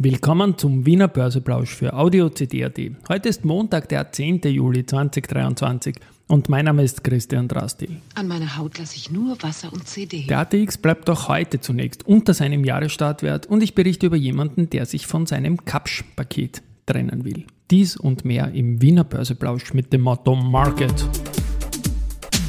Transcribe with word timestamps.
Willkommen 0.00 0.56
zum 0.56 0.86
Wiener 0.86 1.08
Börseplausch 1.08 1.74
für 1.74 1.92
Audio 1.92 2.28
CD.at. 2.28 2.78
Heute 3.08 3.28
ist 3.28 3.44
Montag, 3.44 3.88
der 3.88 4.12
10. 4.12 4.42
Juli 4.42 4.86
2023 4.86 5.96
und 6.28 6.48
mein 6.48 6.66
Name 6.66 6.84
ist 6.84 7.02
Christian 7.02 7.48
Drastil. 7.48 7.96
An 8.14 8.28
meiner 8.28 8.56
Haut 8.56 8.78
lasse 8.78 8.94
ich 8.94 9.10
nur 9.10 9.42
Wasser 9.42 9.72
und 9.72 9.88
CD. 9.88 10.24
Der 10.28 10.38
ATX 10.38 10.78
bleibt 10.78 11.10
auch 11.10 11.26
heute 11.26 11.58
zunächst 11.58 12.06
unter 12.06 12.32
seinem 12.32 12.62
Jahresstartwert 12.62 13.46
und 13.46 13.60
ich 13.60 13.74
berichte 13.74 14.06
über 14.06 14.14
jemanden, 14.14 14.70
der 14.70 14.86
sich 14.86 15.08
von 15.08 15.26
seinem 15.26 15.64
Kapsch-Paket 15.64 16.62
trennen 16.86 17.24
will. 17.24 17.46
Dies 17.72 17.96
und 17.96 18.24
mehr 18.24 18.52
im 18.52 18.80
Wiener 18.80 19.02
Börseplausch 19.02 19.74
mit 19.74 19.92
dem 19.92 20.02
Motto 20.02 20.36
Market 20.36 20.94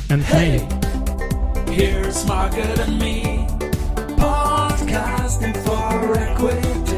and 0.09 0.23
hey. 0.31 0.61
Here's 1.71 2.27
Market 2.27 2.79
and 2.79 2.99
Me, 2.99 3.47
podcasting 4.17 5.55
for 5.65 6.15
equity. 6.15 6.88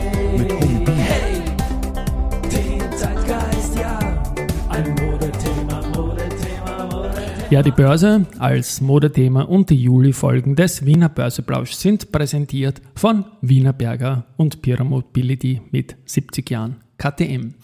Ja, 7.52 7.62
die 7.62 7.72
Börse 7.72 8.26
als 8.40 8.80
Modethema 8.80 9.42
und 9.42 9.70
die 9.70 9.76
Juli-Folgen 9.76 10.56
des 10.56 10.86
Wiener 10.86 11.10
Börseplausch 11.10 11.74
sind 11.74 12.14
präsentiert 12.14 12.82
von 12.96 13.26
Wiener 13.42 13.74
Berger 13.74 14.24
und 14.38 14.62
Pira 14.62 14.86
Mobility 14.86 15.60
mit 15.70 15.98
70 16.06 16.50
Jahren 16.50 16.78
KTM. 16.98 17.56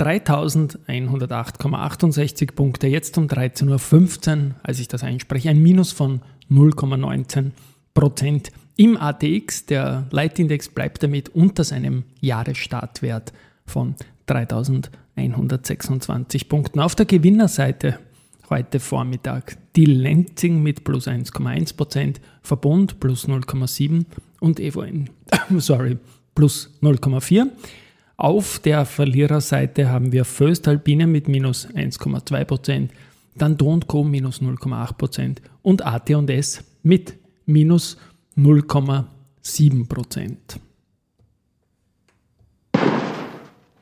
3108,68 0.00 2.54
Punkte, 2.54 2.86
jetzt 2.86 3.18
um 3.18 3.26
13.15 3.26 3.68
Uhr, 3.68 3.76
als 4.62 4.80
ich 4.80 4.88
das 4.88 5.04
einspreche, 5.04 5.50
ein 5.50 5.62
Minus 5.62 5.92
von 5.92 6.22
0,19 6.50 7.50
Prozent 7.92 8.50
im 8.76 8.96
ATX. 8.96 9.66
Der 9.66 10.06
Leitindex 10.10 10.70
bleibt 10.70 11.02
damit 11.02 11.28
unter 11.28 11.64
seinem 11.64 12.04
Jahresstartwert 12.22 13.34
von 13.66 13.94
3126 14.24 16.48
Punkten. 16.48 16.80
Auf 16.80 16.94
der 16.94 17.04
Gewinnerseite 17.04 17.98
heute 18.50 18.80
Vormittag. 18.80 19.56
Die 19.76 19.84
Lenzing 19.84 20.62
mit 20.62 20.84
plus 20.84 21.06
1,1%, 21.06 22.16
Verbund 22.42 22.98
plus 23.00 23.28
0,7% 23.28 24.06
und 24.40 24.58
EVN, 24.60 25.10
sorry, 25.58 25.98
plus 26.34 26.70
0,4%. 26.82 27.50
Auf 28.16 28.58
der 28.58 28.84
Verliererseite 28.84 29.90
haben 29.90 30.10
wir 30.10 30.24
Föstalpine 30.24 31.06
mit 31.06 31.28
minus 31.28 31.68
1,2%, 31.68 32.88
dann 33.36 33.56
Do 33.56 33.78
minus 34.02 34.42
0,8% 34.42 35.36
und 35.62 35.86
AT&S 35.86 36.64
mit 36.82 37.14
minus 37.46 37.96
0,7%. 38.36 40.36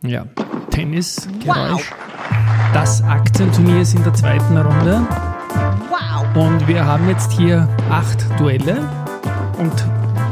Ja, 0.03 0.27
Tennisgeräusch. 0.71 1.91
Wow. 1.91 2.16
Das 2.73 3.03
Aktienturnier 3.03 3.81
ist 3.81 3.95
in 3.95 4.03
der 4.05 4.15
zweiten 4.15 4.57
Runde. 4.57 5.07
Wow. 5.89 6.37
Und 6.37 6.69
wir 6.69 6.85
haben 6.85 7.09
jetzt 7.09 7.33
hier 7.33 7.69
acht 7.91 8.27
Duelle. 8.39 8.79
Und 9.59 9.73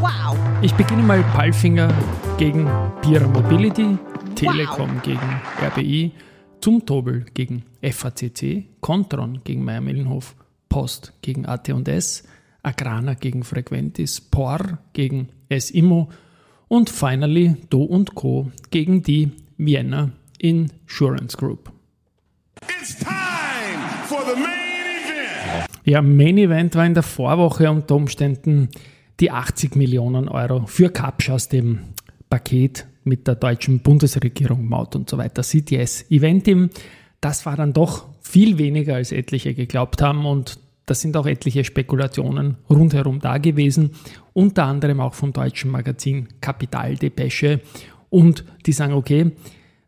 wow. 0.00 0.36
ich 0.60 0.74
beginne 0.74 1.02
mal 1.02 1.22
Palfinger 1.34 1.88
gegen 2.36 2.68
Pira 3.00 3.26
Mobility, 3.26 3.96
Telekom 4.34 4.96
wow. 4.96 5.02
gegen 5.02 5.40
RBI, 5.66 6.12
Zumtobel 6.60 7.24
gegen 7.34 7.64
FACC, 7.82 8.64
Contron 8.80 9.40
gegen 9.44 9.64
Meier-Mellenhof, 9.64 10.34
Post 10.68 11.12
gegen 11.22 11.46
AT&S, 11.46 12.24
Agrana 12.62 13.14
gegen 13.14 13.44
Frequentis, 13.44 14.20
POR 14.20 14.78
gegen 14.92 15.28
SIMO 15.50 16.08
und 16.68 16.90
finally 16.90 17.56
Do 17.70 18.04
Co. 18.14 18.50
gegen 18.70 19.02
die 19.02 19.32
Vienna 19.56 20.10
Insurance 20.38 21.36
Group. 21.36 21.73
Ja, 25.84 26.00
Main 26.00 26.38
Event 26.38 26.74
war 26.74 26.86
in 26.86 26.94
der 26.94 27.02
Vorwoche 27.02 27.70
unter 27.70 27.94
Umständen 27.94 28.68
die 29.20 29.30
80 29.30 29.76
Millionen 29.76 30.28
Euro 30.28 30.66
für 30.66 30.90
Kapsch 30.90 31.30
aus 31.30 31.48
dem 31.48 31.80
Paket 32.30 32.86
mit 33.04 33.26
der 33.26 33.34
deutschen 33.34 33.80
Bundesregierung, 33.80 34.66
Maut 34.66 34.96
und 34.96 35.10
so 35.10 35.18
weiter, 35.18 35.42
CTS 35.42 36.10
Event. 36.10 36.48
Das 37.20 37.46
war 37.46 37.56
dann 37.56 37.72
doch 37.72 38.06
viel 38.22 38.58
weniger 38.58 38.96
als 38.96 39.12
etliche 39.12 39.54
geglaubt 39.54 40.02
haben. 40.02 40.26
Und 40.26 40.58
da 40.86 40.94
sind 40.94 41.16
auch 41.16 41.26
etliche 41.26 41.64
Spekulationen 41.64 42.56
rundherum 42.68 43.20
da 43.20 43.38
gewesen, 43.38 43.90
unter 44.32 44.64
anderem 44.64 45.00
auch 45.00 45.14
vom 45.14 45.32
deutschen 45.32 45.70
Magazin 45.70 46.28
Kapital 46.40 46.96
Depesche. 46.96 47.60
Und 48.10 48.44
die 48.66 48.72
sagen, 48.72 48.94
okay, 48.94 49.32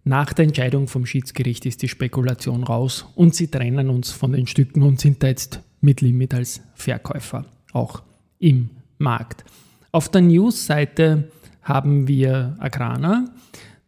nach 0.07 0.33
der 0.33 0.45
Entscheidung 0.45 0.87
vom 0.87 1.05
Schiedsgericht 1.05 1.67
ist 1.67 1.83
die 1.83 1.89
Spekulation 1.89 2.63
raus 2.63 3.07
und 3.17 3.35
sie 3.35 3.49
trennen 3.49 3.91
uns 3.91 4.13
von 4.13 4.31
den 4.31 4.47
Stücken 4.47 4.83
und 4.83 5.01
sind 5.01 5.21
da 5.21 5.27
jetzt 5.27 5.63
mit 5.81 6.01
Limit 6.01 6.33
als 6.33 6.61
Verkäufer 6.77 7.45
auch 7.73 8.05
im 8.39 8.71
Markt. 8.99 9.45
Auf 9.91 10.09
der 10.09 10.21
News-Seite 10.21 11.29
haben 11.61 12.07
wir 12.07 12.55
Agrana. 12.61 13.25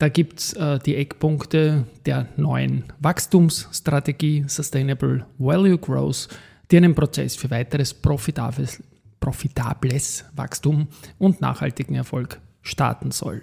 Da 0.00 0.08
gibt 0.08 0.40
es 0.40 0.54
äh, 0.54 0.80
die 0.80 0.96
Eckpunkte 0.96 1.84
der 2.04 2.26
neuen 2.36 2.82
Wachstumsstrategie 2.98 4.44
Sustainable 4.48 5.24
Value 5.38 5.78
Growth, 5.78 6.30
die 6.72 6.78
einen 6.78 6.96
Prozess 6.96 7.36
für 7.36 7.50
weiteres 7.50 7.94
profitables, 7.94 8.82
profitables 9.20 10.24
Wachstum 10.34 10.88
und 11.18 11.40
nachhaltigen 11.40 11.94
Erfolg 11.94 12.40
starten 12.62 13.12
soll. 13.12 13.42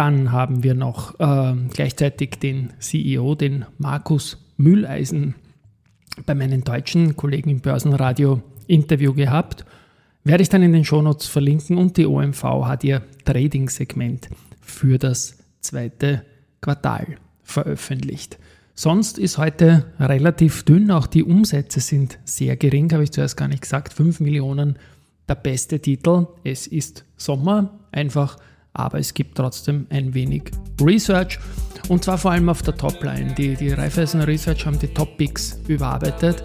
Dann 0.00 0.32
haben 0.32 0.62
wir 0.62 0.72
noch 0.72 1.20
äh, 1.20 1.54
gleichzeitig 1.74 2.38
den 2.42 2.70
CEO, 2.78 3.34
den 3.34 3.66
Markus 3.76 4.38
Mühleisen, 4.56 5.34
bei 6.24 6.34
meinen 6.34 6.64
deutschen 6.64 7.16
Kollegen 7.16 7.50
im 7.50 7.60
Börsenradio 7.60 8.40
Interview 8.66 9.12
gehabt. 9.12 9.66
Werde 10.24 10.42
ich 10.42 10.48
dann 10.48 10.62
in 10.62 10.72
den 10.72 10.86
Shownotes 10.86 11.26
verlinken 11.26 11.76
und 11.76 11.98
die 11.98 12.06
OMV 12.06 12.42
hat 12.64 12.82
ihr 12.82 13.02
Trading-Segment 13.26 14.30
für 14.62 14.96
das 14.96 15.36
zweite 15.60 16.24
Quartal 16.62 17.16
veröffentlicht. 17.42 18.38
Sonst 18.74 19.18
ist 19.18 19.36
heute 19.36 19.84
relativ 20.00 20.62
dünn, 20.62 20.90
auch 20.90 21.08
die 21.08 21.24
Umsätze 21.24 21.80
sind 21.80 22.18
sehr 22.24 22.56
gering, 22.56 22.90
habe 22.94 23.02
ich 23.02 23.12
zuerst 23.12 23.36
gar 23.36 23.48
nicht 23.48 23.64
gesagt. 23.64 23.92
5 23.92 24.20
Millionen, 24.20 24.78
der 25.28 25.34
beste 25.34 25.78
Titel. 25.78 26.26
Es 26.42 26.66
ist 26.66 27.04
Sommer, 27.18 27.78
einfach 27.92 28.38
aber 28.72 28.98
es 28.98 29.14
gibt 29.14 29.36
trotzdem 29.36 29.86
ein 29.90 30.14
wenig 30.14 30.50
Research 30.80 31.38
und 31.88 32.04
zwar 32.04 32.18
vor 32.18 32.30
allem 32.30 32.48
auf 32.48 32.62
der 32.62 32.76
Topline. 32.76 33.34
Die, 33.34 33.56
die 33.56 33.72
Raiffeisen 33.72 34.22
Research 34.22 34.64
haben 34.66 34.78
die 34.78 34.88
Top-Picks 34.88 35.60
überarbeitet 35.66 36.42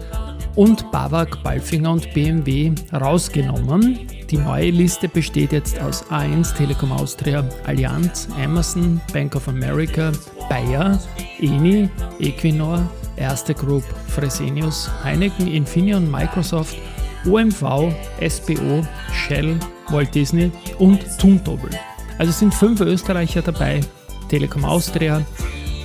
und 0.56 0.90
Bavak, 0.90 1.42
Balfinger 1.42 1.92
und 1.92 2.12
BMW 2.14 2.72
rausgenommen. 2.92 4.06
Die 4.30 4.38
neue 4.38 4.70
Liste 4.70 5.08
besteht 5.08 5.52
jetzt 5.52 5.78
aus 5.80 6.04
A1, 6.10 6.56
Telekom 6.56 6.90
Austria, 6.90 7.48
Allianz, 7.66 8.28
Amazon, 8.42 9.00
Bank 9.12 9.36
of 9.36 9.46
America, 9.48 10.10
Bayer, 10.48 10.98
Eni, 11.38 11.88
Equinor, 12.18 12.90
Erste 13.16 13.54
Group, 13.54 13.84
Fresenius, 14.08 14.90
Heineken, 15.04 15.46
Infineon, 15.46 16.10
Microsoft, 16.10 16.76
OMV, 17.24 17.92
SBO, 18.26 18.84
Shell, 19.12 19.58
Walt 19.90 20.14
Disney 20.14 20.50
und 20.78 21.08
Zumtobel. 21.20 21.70
Also 22.18 22.30
es 22.30 22.38
sind 22.38 22.54
fünf 22.54 22.80
Österreicher 22.80 23.42
dabei, 23.42 23.80
Telekom 24.28 24.64
Austria, 24.64 25.22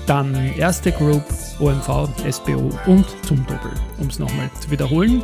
dann 0.08 0.36
Erste 0.58 0.92
Group, 0.92 1.24
OMV, 1.60 2.10
SBO 2.30 2.72
und 2.86 3.06
zum 3.26 3.46
Doppel, 3.46 3.72
um 4.00 4.08
es 4.08 4.20
nochmal 4.20 4.50
zu 4.60 4.72
wiederholen. 4.72 5.24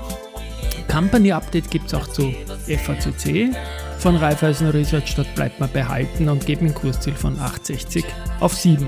Company 0.92 1.32
Update 1.32 1.70
gibt 1.70 1.88
es 1.88 1.94
auch 1.94 2.08
zu 2.08 2.34
FACC 2.68 3.56
von 4.00 4.16
Raiffeisen 4.16 4.70
Research. 4.70 5.16
Dort 5.16 5.34
bleibt 5.36 5.60
man 5.60 5.72
behalten 5.72 6.30
und 6.30 6.46
geht 6.46 6.62
mit 6.62 6.72
einem 6.72 6.82
Kursziel 6.82 7.14
von 7.14 7.38
8,60 7.38 8.04
auf 8.40 8.54
7. 8.54 8.88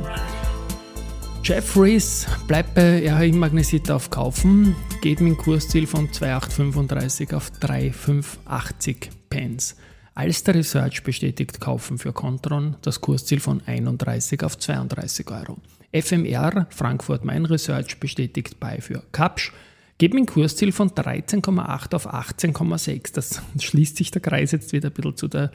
Jeffries 1.44 2.27
bleibt 2.48 2.75
bei 2.75 3.10
RHI 3.10 3.31
Magnesit 3.31 3.89
auf 3.89 4.10
Kaufen, 4.10 4.75
geht 5.01 5.19
mit 5.19 5.31
einem 5.31 5.38
Kursziel 5.38 5.88
von 5.88 6.12
2,835 6.12 7.33
auf 7.33 7.50
3,580 7.60 9.10
Pence. 9.30 9.75
Alster 10.19 10.54
Research 10.54 11.04
bestätigt 11.04 11.62
Kaufen 11.62 11.98
für 11.98 12.12
Contron, 12.12 12.75
das 12.81 13.00
Kursziel 13.00 13.39
von 13.39 13.62
31 13.66 14.44
auf 14.44 14.57
32 14.57 15.31
Euro. 15.31 15.60
FMR, 15.94 16.68
Frankfurt 16.71 17.24
Main 17.24 17.45
Research, 17.45 18.01
bestätigt 18.01 18.60
bei 18.60 18.81
für 18.81 19.01
Kapsch, 19.13 19.54
geben 19.98 20.18
ein 20.18 20.25
Kursziel 20.25 20.74
von 20.74 20.89
13,8 20.89 21.95
auf 21.95 22.13
18,6. 22.13 23.13
Das 23.13 23.42
schließt 23.62 23.95
sich 23.95 24.12
der 24.12 24.21
Kreis 24.21 24.51
jetzt 24.51 24.74
wieder 24.74 24.89
ein 24.89 24.94
bisschen 24.94 25.16
zu 25.16 25.30
der 25.30 25.51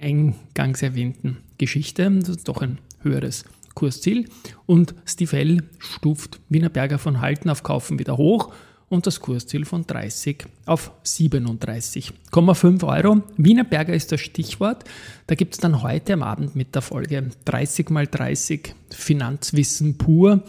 eingangs 0.00 0.80
erwähnten 0.80 1.36
Geschichte. 1.58 2.10
Das 2.10 2.30
ist 2.30 2.48
doch 2.48 2.62
ein 2.62 2.78
höheres 3.02 3.44
Kursziel. 3.74 4.30
Und 4.64 4.94
Stifel 5.04 5.64
stuft 5.78 6.40
Wiener 6.48 6.70
Berger 6.70 6.98
von 6.98 7.20
Halten 7.20 7.50
auf 7.50 7.62
Kaufen 7.62 7.98
wieder 7.98 8.16
hoch 8.16 8.54
und 8.92 9.06
das 9.06 9.20
Kursziel 9.20 9.64
von 9.64 9.86
30 9.86 10.44
auf 10.66 10.90
37,5 11.04 12.86
Euro. 12.86 13.22
Wienerberger 13.38 13.94
ist 13.94 14.12
das 14.12 14.20
Stichwort. 14.20 14.84
Da 15.26 15.34
gibt 15.34 15.54
es 15.54 15.60
dann 15.60 15.82
heute 15.82 16.12
am 16.12 16.22
Abend 16.22 16.54
mit 16.54 16.74
der 16.74 16.82
Folge 16.82 17.30
30 17.46 17.88
mal 17.88 18.06
30 18.06 18.74
Finanzwissen 18.90 19.96
pur. 19.96 20.42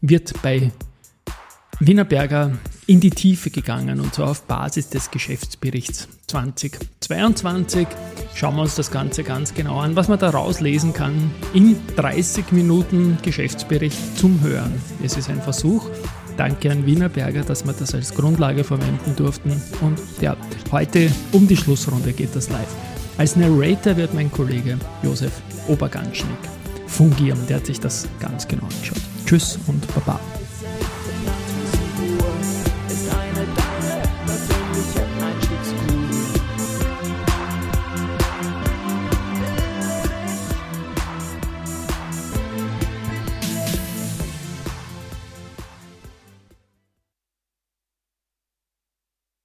Wird 0.00 0.34
bei 0.42 0.72
Wienerberger 1.78 2.58
in 2.86 3.00
die 3.00 3.10
Tiefe 3.10 3.50
gegangen 3.50 4.00
und 4.00 4.14
zwar 4.14 4.30
auf 4.30 4.42
Basis 4.42 4.88
des 4.88 5.10
Geschäftsberichts 5.10 6.08
2022. 6.26 7.86
Schauen 8.34 8.56
wir 8.56 8.62
uns 8.62 8.74
das 8.74 8.90
Ganze 8.90 9.22
ganz 9.22 9.54
genau 9.54 9.78
an, 9.78 9.94
was 9.94 10.08
man 10.08 10.18
daraus 10.18 10.60
lesen 10.60 10.92
kann 10.92 11.30
in 11.54 11.76
30 11.94 12.50
Minuten 12.50 13.18
Geschäftsbericht 13.22 14.18
zum 14.18 14.40
Hören. 14.40 14.74
Es 15.04 15.16
ist 15.16 15.28
ein 15.28 15.40
Versuch. 15.40 15.88
Danke 16.36 16.70
an 16.70 16.84
Wienerberger, 16.84 17.42
dass 17.42 17.64
wir 17.64 17.72
das 17.72 17.94
als 17.94 18.14
Grundlage 18.14 18.62
verwenden 18.62 19.16
durften. 19.16 19.50
Und 19.80 19.98
ja, 20.20 20.36
heute 20.70 21.10
um 21.32 21.48
die 21.48 21.56
Schlussrunde 21.56 22.12
geht 22.12 22.34
das 22.34 22.50
live. 22.50 22.74
Als 23.18 23.36
Narrator 23.36 23.96
wird 23.96 24.12
mein 24.12 24.30
Kollege 24.30 24.78
Josef 25.02 25.32
Oberganschnick 25.68 26.36
fungieren. 26.86 27.38
Der 27.48 27.56
hat 27.56 27.66
sich 27.66 27.80
das 27.80 28.06
ganz 28.20 28.46
genau 28.46 28.64
angeschaut. 28.64 29.00
Tschüss 29.24 29.58
und 29.66 29.86
Baba. 29.94 30.20